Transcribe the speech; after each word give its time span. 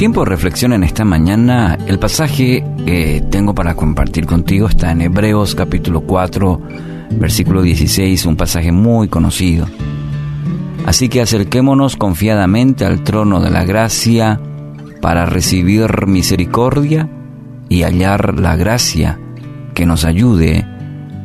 tiempo 0.00 0.24
de 0.24 0.30
reflexión 0.30 0.72
en 0.72 0.82
esta 0.82 1.04
mañana, 1.04 1.76
el 1.86 1.98
pasaje 1.98 2.64
que 2.86 3.22
tengo 3.30 3.54
para 3.54 3.74
compartir 3.74 4.24
contigo 4.24 4.66
está 4.66 4.92
en 4.92 5.02
Hebreos 5.02 5.54
capítulo 5.54 6.00
4, 6.00 6.58
versículo 7.10 7.60
16, 7.60 8.24
un 8.24 8.34
pasaje 8.34 8.72
muy 8.72 9.08
conocido. 9.08 9.66
Así 10.86 11.10
que 11.10 11.20
acerquémonos 11.20 11.96
confiadamente 11.96 12.86
al 12.86 13.04
trono 13.04 13.42
de 13.42 13.50
la 13.50 13.66
gracia 13.66 14.40
para 15.02 15.26
recibir 15.26 16.06
misericordia 16.06 17.06
y 17.70 17.84
hallar 17.84 18.38
la 18.38 18.56
gracia 18.56 19.18
que 19.72 19.86
nos 19.86 20.04
ayude 20.04 20.66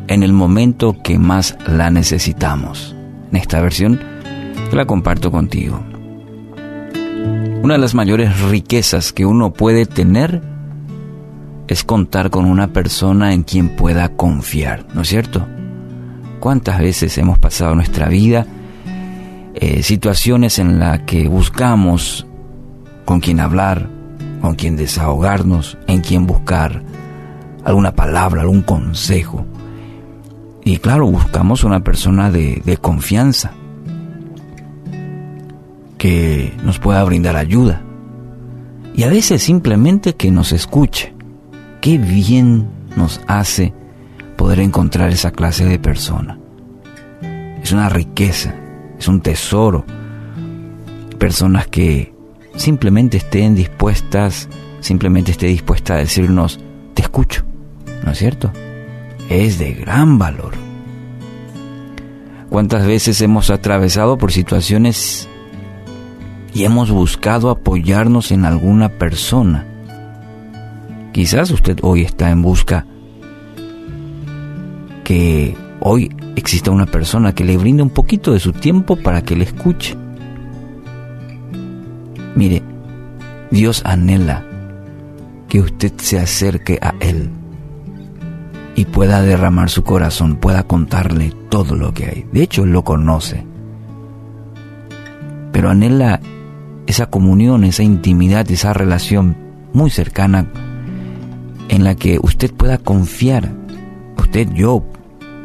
en 0.07 0.23
el 0.23 0.31
momento 0.31 0.95
que 1.03 1.19
más 1.19 1.57
la 1.67 1.89
necesitamos. 1.89 2.95
En 3.31 3.37
esta 3.37 3.59
versión 3.59 3.99
la 4.71 4.85
comparto 4.85 5.31
contigo. 5.31 5.83
Una 7.63 7.73
de 7.73 7.79
las 7.79 7.95
mayores 7.95 8.39
riquezas 8.41 9.11
que 9.11 9.25
uno 9.25 9.51
puede 9.51 9.85
tener 9.85 10.41
es 11.67 11.83
contar 11.83 12.29
con 12.29 12.45
una 12.45 12.67
persona 12.67 13.33
en 13.33 13.41
quien 13.41 13.75
pueda 13.75 14.09
confiar, 14.09 14.85
¿no 14.93 15.01
es 15.01 15.07
cierto? 15.07 15.47
¿Cuántas 16.39 16.79
veces 16.79 17.17
hemos 17.17 17.39
pasado 17.39 17.73
nuestra 17.73 18.07
vida 18.07 18.45
eh, 19.55 19.81
situaciones 19.81 20.59
en 20.59 20.79
las 20.79 21.01
que 21.01 21.27
buscamos 21.27 22.27
con 23.05 23.19
quien 23.19 23.39
hablar, 23.39 23.89
con 24.45 24.53
quien 24.53 24.75
desahogarnos, 24.75 25.75
en 25.87 26.01
quien 26.01 26.27
buscar 26.27 26.83
alguna 27.63 27.95
palabra, 27.95 28.43
algún 28.43 28.61
consejo? 28.61 29.43
Y 30.63 30.77
claro, 30.77 31.07
buscamos 31.07 31.63
una 31.63 31.79
persona 31.79 32.29
de, 32.29 32.61
de 32.63 32.77
confianza, 32.77 33.53
que 35.97 36.53
nos 36.63 36.77
pueda 36.77 37.03
brindar 37.03 37.35
ayuda. 37.35 37.81
Y 38.93 39.01
a 39.01 39.09
veces 39.09 39.41
simplemente 39.41 40.13
que 40.13 40.29
nos 40.29 40.51
escuche. 40.51 41.15
Qué 41.81 41.97
bien 41.97 42.67
nos 42.95 43.21
hace 43.25 43.73
poder 44.37 44.59
encontrar 44.59 45.09
esa 45.09 45.31
clase 45.31 45.65
de 45.65 45.79
persona. 45.79 46.37
Es 47.63 47.71
una 47.71 47.89
riqueza, 47.89 48.53
es 48.99 49.07
un 49.07 49.21
tesoro. 49.21 49.85
Personas 51.17 51.65
que 51.65 52.14
simplemente 52.55 53.17
estén 53.17 53.55
dispuestas, 53.55 54.49
simplemente 54.79 55.31
esté 55.31 55.47
dispuesta 55.47 55.95
a 55.95 55.97
decirnos, 55.97 56.59
te 56.93 57.01
escucho, 57.01 57.43
¿no 58.03 58.11
es 58.11 58.17
cierto? 58.17 58.51
Es 59.29 59.59
de 59.59 59.73
gran 59.73 60.17
valor. 60.17 60.53
¿Cuántas 62.49 62.85
veces 62.85 63.19
hemos 63.21 63.49
atravesado 63.49 64.17
por 64.17 64.31
situaciones 64.31 65.27
y 66.55 66.63
hemos 66.63 66.89
buscado 66.89 67.49
apoyarnos 67.49 68.31
en 68.31 68.45
alguna 68.45 68.87
persona. 68.87 69.65
Quizás 71.11 71.51
usted 71.51 71.77
hoy 71.81 72.03
está 72.03 72.31
en 72.31 72.41
busca 72.41 72.85
que 75.03 75.53
hoy 75.81 76.15
exista 76.37 76.71
una 76.71 76.85
persona 76.85 77.35
que 77.35 77.43
le 77.43 77.57
brinde 77.57 77.83
un 77.83 77.89
poquito 77.89 78.31
de 78.31 78.39
su 78.39 78.53
tiempo 78.53 78.95
para 78.95 79.21
que 79.21 79.35
le 79.35 79.43
escuche. 79.43 79.97
Mire, 82.35 82.61
Dios 83.49 83.81
anhela 83.85 84.43
que 85.47 85.61
usted 85.61 85.93
se 85.97 86.19
acerque 86.19 86.77
a 86.81 86.93
Él 86.99 87.29
y 88.75 88.85
pueda 88.85 89.21
derramar 89.21 89.69
su 89.69 89.83
corazón, 89.83 90.35
pueda 90.35 90.63
contarle 90.63 91.31
todo 91.49 91.75
lo 91.75 91.93
que 91.93 92.05
hay. 92.05 92.27
De 92.31 92.43
hecho, 92.43 92.63
Él 92.63 92.71
lo 92.71 92.83
conoce. 92.83 93.45
Pero 95.53 95.69
anhela 95.69 96.19
esa 96.85 97.05
comunión, 97.05 97.63
esa 97.63 97.83
intimidad, 97.83 98.49
esa 98.51 98.73
relación 98.73 99.37
muy 99.71 99.89
cercana 99.89 100.47
en 101.69 101.83
la 101.83 101.95
que 101.95 102.19
usted 102.21 102.53
pueda 102.53 102.77
confiar, 102.77 103.51
usted, 104.17 104.51
yo, 104.51 104.83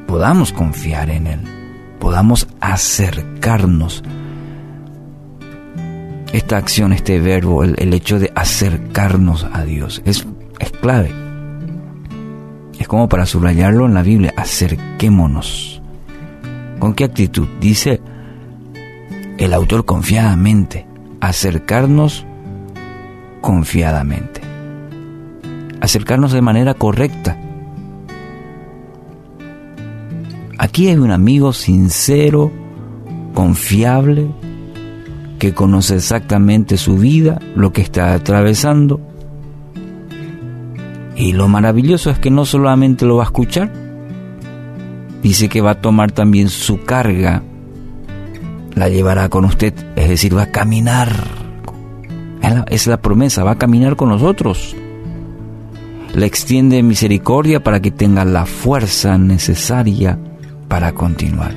podamos 0.07 0.53
confiar 0.53 1.11
en 1.11 1.29
Él, 1.29 1.41
podamos 2.01 2.49
acercarnos. 2.61 4.03
Esta 6.33 6.59
acción, 6.59 6.93
este 6.93 7.19
verbo, 7.19 7.65
el, 7.65 7.93
hecho 7.93 8.21
de 8.21 8.33
acercarnos 8.37 9.47
a 9.53 9.65
Dios, 9.65 10.01
es, 10.05 10.27
es 10.61 10.71
clave. 10.71 11.13
Es 12.79 12.87
como 12.87 13.09
para 13.09 13.27
subrayarlo 13.27 13.87
en 13.87 13.95
la 13.95 14.03
Biblia, 14.03 14.33
acerquémonos. 14.37 15.83
¿Con 16.79 16.95
qué 16.95 17.05
actitud? 17.05 17.49
Dice 17.61 18.01
el 19.39 19.53
autor 19.53 19.85
confiadamente, 19.85 20.87
acercarnos 21.21 22.25
confiadamente, 23.41 24.41
acercarnos 25.81 26.33
de 26.33 26.43
manera 26.43 26.75
correcta. 26.75 27.39
Aquí 30.59 30.89
hay 30.89 30.97
un 30.97 31.11
amigo 31.11 31.53
sincero, 31.53 32.53
confiable, 33.35 34.29
que 35.41 35.55
conoce 35.55 35.97
exactamente 35.97 36.77
su 36.77 36.97
vida, 36.99 37.41
lo 37.57 37.73
que 37.73 37.81
está 37.81 38.15
atravesando. 38.15 39.01
Y 41.17 41.33
lo 41.33 41.49
maravilloso 41.49 42.11
es 42.11 42.21
que 42.21 42.31
no 42.31 42.45
solamente 42.45 43.07
lo 43.07 43.17
va 43.17 43.25
a 43.25 43.27
escuchar, 43.27 43.73
dice 45.23 45.49
que 45.49 45.61
va 45.61 45.73
a 45.73 45.81
tomar 45.81 46.13
también 46.13 46.49
su 46.49 46.85
carga 46.85 47.43
la 48.75 48.89
llevará 48.89 49.29
con 49.29 49.45
usted, 49.45 49.75
es 49.97 50.09
decir, 50.09 50.37
va 50.37 50.43
a 50.43 50.51
caminar. 50.53 51.13
Es 52.69 52.87
la, 52.87 53.01
promesa, 53.01 53.45
va 53.45 53.53
a 53.53 53.59
caminar 53.59 53.97
con 53.97 54.09
nosotros. 54.09 54.77
Le 56.15 56.27
extiende 56.27 56.83
misericordia 56.83 57.63
para 57.63 57.81
que 57.81 57.91
tenga 57.91 58.25
la 58.25 58.47
fuerza 58.47 59.19
necesaria 59.19 60.19
para 60.69 60.93
continuar. 60.93 61.53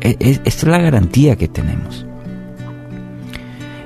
E, 0.00 0.16
e, 0.18 0.30
esta 0.44 0.48
es 0.48 0.64
la 0.64 0.78
garantía 0.78 1.36
que 1.36 1.48
tenemos. 1.48 2.06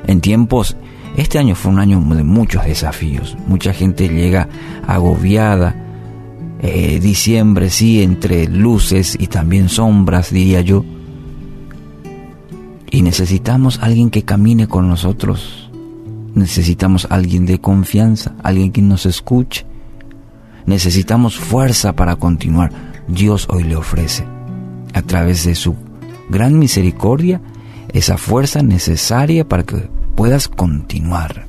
En 0.07 0.21
tiempos, 0.21 0.77
este 1.17 1.39
año 1.39 1.55
fue 1.55 1.73
un 1.73 1.79
año 1.79 2.01
de 2.01 2.25
muchos 2.25 2.65
desafíos. 2.65 3.37
Mucha 3.47 3.73
gente 3.73 4.09
llega 4.09 4.49
agobiada. 4.87 5.83
Eh, 6.61 7.01
diciembre, 7.01 7.71
sí, 7.71 8.03
entre 8.03 8.49
luces 8.49 9.17
y 9.21 9.27
también 9.27 9.69
sombras, 9.69 10.31
diría 10.31 10.63
yo 10.63 10.85
y 12.97 13.03
necesitamos 13.03 13.79
alguien 13.83 14.09
que 14.09 14.23
camine 14.23 14.69
con 14.69 14.89
nosotros. 14.89 15.71
Necesitamos 16.35 17.07
alguien 17.11 17.45
de 17.45 17.61
confianza, 17.61 18.35
alguien 18.43 18.73
que 18.73 18.81
nos 18.81 19.05
escuche. 19.05 19.67
Necesitamos 20.65 21.37
fuerza 21.37 21.95
para 21.95 22.17
continuar. 22.17 22.73
Dios 23.07 23.49
hoy 23.51 23.65
le 23.65 23.77
ofrece, 23.77 24.25
a 24.95 25.03
través 25.03 25.45
de 25.45 25.55
su 25.55 25.77
gran 26.31 26.59
misericordia, 26.59 27.43
esa 27.93 28.17
fuerza 28.17 28.63
necesaria 28.63 29.47
para 29.47 29.63
que 29.65 29.91
puedas 30.17 30.49
continuar. 30.49 31.47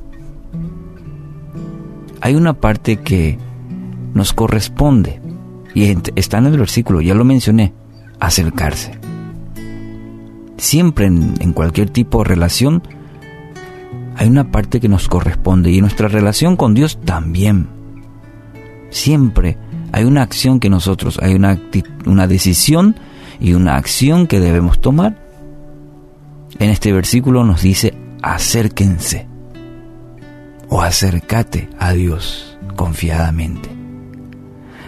Hay 2.22 2.36
una 2.36 2.54
parte 2.54 2.98
que 2.98 3.40
nos 4.14 4.34
corresponde, 4.34 5.22
y 5.74 5.98
está 6.16 6.38
en 6.38 6.48
el 6.48 6.58
versículo, 6.58 7.02
ya 7.02 7.14
lo 7.14 7.24
mencioné, 7.24 7.74
acercarse 8.20 9.00
siempre 10.58 11.06
en, 11.06 11.54
cualquier 11.54 11.90
tipo 11.90 12.20
de 12.20 12.26
relación 12.26 12.84
hay 14.16 14.28
una 14.28 14.52
parte 14.52 14.80
que 14.80 14.90
nos 14.90 15.08
corresponde 15.08 15.72
y 15.72 15.80
nuestra 15.80 16.08
relación 16.08 16.56
con 16.56 16.74
Dios 16.74 17.00
también. 17.06 17.68
Siempre 18.90 19.58
hay 19.92 20.06
una 20.06 20.24
acción 20.24 20.60
que 20.60 20.72
nosotros, 20.72 21.20
hay 21.22 21.36
una, 21.36 21.62
una 22.08 22.26
decisión 22.26 22.96
y 23.40 23.54
una 23.54 23.76
acción 23.76 24.26
que 24.26 24.40
debemos 24.40 24.82
tomar. 24.82 25.24
En 26.58 26.72
este 26.72 26.92
versículo 26.92 27.44
nos 27.44 27.62
dice, 27.62 27.94
acérquense 28.34 29.28
o 30.70 30.82
acércate 30.82 31.70
a 31.80 31.94
Dios 31.94 32.58
confiadamente. 32.76 33.70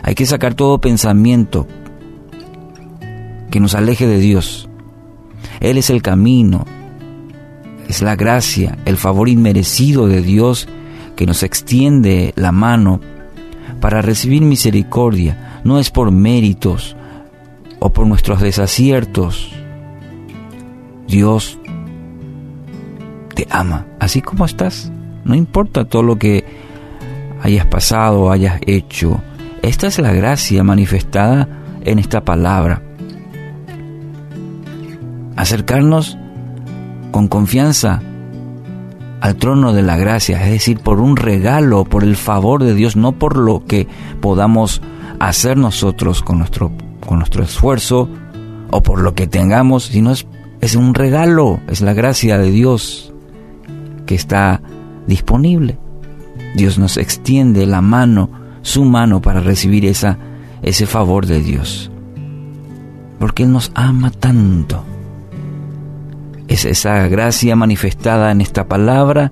Hay 0.03 0.15
que 0.15 0.25
sacar 0.25 0.53
todo 0.53 0.81
pensamiento 0.81 1.67
que 3.51 3.59
nos 3.59 3.75
aleje 3.75 4.07
de 4.07 4.19
Dios 4.19 4.69
él 5.59 5.77
es 5.77 5.89
el 5.89 6.01
camino, 6.01 6.65
es 7.87 8.01
la 8.01 8.15
gracia, 8.15 8.77
el 8.85 8.97
favor 8.97 9.27
inmerecido 9.27 10.07
de 10.07 10.21
Dios 10.21 10.67
que 11.15 11.25
nos 11.25 11.43
extiende 11.43 12.33
la 12.35 12.51
mano 12.51 13.01
para 13.81 14.01
recibir 14.01 14.41
misericordia. 14.41 15.61
No 15.63 15.79
es 15.79 15.89
por 15.89 16.11
méritos 16.11 16.95
o 17.79 17.89
por 17.89 18.07
nuestros 18.07 18.41
desaciertos. 18.41 19.51
Dios 21.07 21.58
ama, 23.49 23.85
así 23.99 24.21
como 24.21 24.45
estás. 24.45 24.91
No 25.23 25.35
importa 25.35 25.85
todo 25.85 26.03
lo 26.03 26.17
que 26.17 26.45
hayas 27.41 27.65
pasado 27.65 28.21
o 28.21 28.31
hayas 28.31 28.59
hecho. 28.65 29.21
Esta 29.61 29.87
es 29.87 29.99
la 29.99 30.13
gracia 30.13 30.63
manifestada 30.63 31.47
en 31.83 31.99
esta 31.99 32.23
palabra. 32.23 32.81
Acercarnos 35.35 36.17
con 37.11 37.27
confianza 37.27 38.01
al 39.21 39.35
trono 39.35 39.73
de 39.73 39.81
la 39.81 39.97
gracia, 39.97 40.43
es 40.45 40.51
decir, 40.51 40.79
por 40.79 40.99
un 40.99 41.17
regalo, 41.17 41.83
por 41.83 42.03
el 42.03 42.15
favor 42.15 42.63
de 42.63 42.73
Dios, 42.73 42.95
no 42.95 43.13
por 43.13 43.37
lo 43.37 43.65
que 43.65 43.87
podamos 44.21 44.81
hacer 45.19 45.57
nosotros 45.57 46.23
con 46.23 46.39
nuestro, 46.39 46.71
con 47.05 47.19
nuestro 47.19 47.43
esfuerzo 47.43 48.09
o 48.71 48.81
por 48.81 49.01
lo 49.01 49.15
que 49.15 49.27
tengamos, 49.27 49.85
sino 49.85 50.11
es, 50.11 50.25
es 50.61 50.75
un 50.75 50.93
regalo, 50.93 51.59
es 51.67 51.81
la 51.81 51.93
gracia 51.93 52.37
de 52.37 52.51
Dios 52.51 53.08
que 54.09 54.15
está 54.15 54.59
disponible. 55.05 55.77
Dios 56.55 56.79
nos 56.79 56.97
extiende 56.97 57.67
la 57.67 57.79
mano, 57.79 58.31
su 58.63 58.83
mano 58.83 59.21
para 59.21 59.39
recibir 59.39 59.85
esa, 59.85 60.17
ese 60.63 60.87
favor 60.87 61.27
de 61.27 61.43
Dios. 61.43 61.91
Porque 63.19 63.43
Él 63.43 63.51
nos 63.51 63.71
ama 63.75 64.09
tanto. 64.09 64.83
Es 66.47 66.65
esa 66.65 67.07
gracia 67.07 67.55
manifestada 67.55 68.31
en 68.31 68.41
esta 68.41 68.67
palabra 68.67 69.29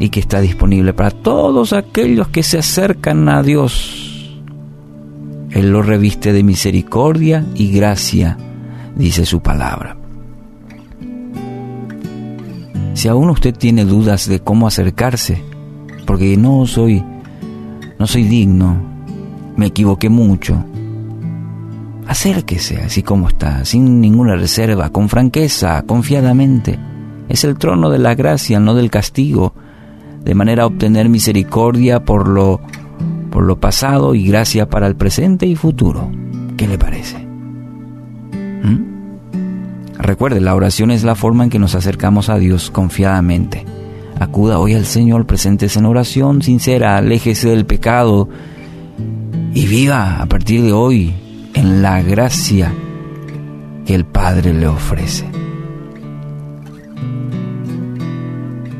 y 0.00 0.08
que 0.08 0.18
está 0.18 0.40
disponible 0.40 0.92
para 0.92 1.12
todos 1.12 1.72
aquellos 1.72 2.26
que 2.26 2.42
se 2.42 2.58
acercan 2.58 3.28
a 3.28 3.44
Dios. 3.44 4.42
Él 5.52 5.70
lo 5.70 5.82
reviste 5.82 6.32
de 6.32 6.42
misericordia 6.42 7.46
y 7.54 7.70
gracia, 7.70 8.36
dice 8.96 9.24
su 9.24 9.40
palabra. 9.40 9.97
Si 12.98 13.06
aún 13.06 13.30
usted 13.30 13.54
tiene 13.54 13.84
dudas 13.84 14.28
de 14.28 14.40
cómo 14.40 14.66
acercarse, 14.66 15.40
porque 16.04 16.36
no 16.36 16.66
soy 16.66 17.04
no 17.96 18.08
soy 18.08 18.24
digno, 18.24 18.76
me 19.56 19.66
equivoqué 19.66 20.08
mucho. 20.08 20.64
Acérquese 22.08 22.78
así 22.78 23.04
como 23.04 23.28
está, 23.28 23.64
sin 23.64 24.00
ninguna 24.00 24.34
reserva, 24.34 24.90
con 24.90 25.08
franqueza, 25.08 25.84
confiadamente. 25.86 26.76
Es 27.28 27.44
el 27.44 27.56
trono 27.56 27.88
de 27.88 28.00
la 28.00 28.16
gracia, 28.16 28.58
no 28.58 28.74
del 28.74 28.90
castigo, 28.90 29.54
de 30.24 30.34
manera 30.34 30.64
a 30.64 30.66
obtener 30.66 31.08
misericordia 31.08 32.04
por 32.04 32.26
lo, 32.26 32.60
por 33.30 33.44
lo 33.44 33.60
pasado 33.60 34.16
y 34.16 34.26
gracia 34.26 34.68
para 34.68 34.88
el 34.88 34.96
presente 34.96 35.46
y 35.46 35.54
futuro. 35.54 36.10
¿Qué 36.56 36.66
le 36.66 36.76
parece? 36.78 37.16
¿Mm? 38.64 38.97
Recuerde, 39.98 40.40
la 40.40 40.54
oración 40.54 40.90
es 40.90 41.04
la 41.04 41.14
forma 41.14 41.44
en 41.44 41.50
que 41.50 41.58
nos 41.58 41.74
acercamos 41.74 42.28
a 42.28 42.38
Dios 42.38 42.70
confiadamente. 42.70 43.64
Acuda 44.18 44.58
hoy 44.58 44.74
al 44.74 44.86
Señor, 44.86 45.26
presentes 45.26 45.76
en 45.76 45.86
oración 45.86 46.42
sincera, 46.42 46.96
aléjese 46.96 47.50
del 47.50 47.66
pecado 47.66 48.28
y 49.54 49.66
viva 49.66 50.20
a 50.20 50.26
partir 50.26 50.62
de 50.62 50.72
hoy 50.72 51.14
en 51.54 51.82
la 51.82 52.02
gracia 52.02 52.72
que 53.84 53.94
el 53.94 54.04
Padre 54.04 54.54
le 54.54 54.66
ofrece. 54.66 55.28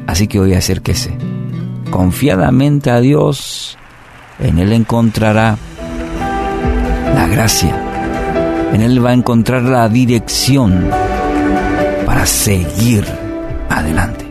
Así 0.07 0.27
que 0.27 0.41
hoy 0.41 0.55
acérquese 0.55 1.17
confiadamente 1.91 2.91
a 2.91 3.01
Dios, 3.01 3.79
en 4.39 4.59
Él 4.59 4.73
encontrará 4.73 5.57
la 7.15 7.27
gracia, 7.29 7.75
en 8.73 8.83
Él 8.83 9.05
va 9.05 9.11
a 9.11 9.15
encontrar 9.15 9.63
la 9.63 9.89
dirección 9.89 10.91
para 12.07 12.27
seguir 12.27 13.05
adelante. 13.69 14.28